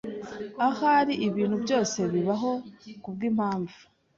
Ahari 0.67 1.13
ibintu 1.27 1.55
byose 1.63 1.99
bibaho 2.13 2.51
kubwimpamvu. 3.01 3.77